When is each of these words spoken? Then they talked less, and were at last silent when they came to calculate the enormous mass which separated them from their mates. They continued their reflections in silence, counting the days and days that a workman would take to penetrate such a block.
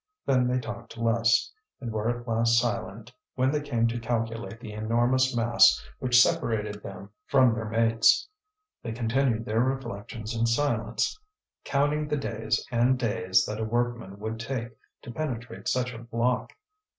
Then 0.25 0.47
they 0.47 0.57
talked 0.57 0.97
less, 0.97 1.51
and 1.79 1.91
were 1.93 2.09
at 2.09 2.27
last 2.27 2.57
silent 2.59 3.11
when 3.35 3.51
they 3.51 3.61
came 3.61 3.85
to 3.89 3.99
calculate 3.99 4.59
the 4.59 4.73
enormous 4.73 5.35
mass 5.35 5.79
which 5.99 6.19
separated 6.19 6.81
them 6.81 7.11
from 7.27 7.53
their 7.53 7.69
mates. 7.69 8.27
They 8.81 8.93
continued 8.93 9.45
their 9.45 9.61
reflections 9.61 10.35
in 10.35 10.47
silence, 10.47 11.19
counting 11.63 12.07
the 12.07 12.17
days 12.17 12.65
and 12.71 12.97
days 12.97 13.45
that 13.45 13.59
a 13.59 13.63
workman 13.63 14.17
would 14.17 14.39
take 14.39 14.69
to 15.03 15.11
penetrate 15.11 15.67
such 15.67 15.93
a 15.93 15.99
block. 15.99 16.53